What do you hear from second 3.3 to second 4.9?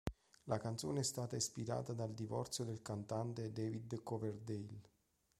David Coverdale.